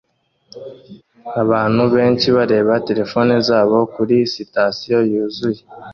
[1.41, 5.61] Abantu benshi bareba terefone zabo kuri sitasiyo yuzuye